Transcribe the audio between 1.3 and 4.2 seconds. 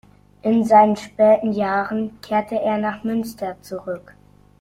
Jahren kehrte er nach Münster zurück.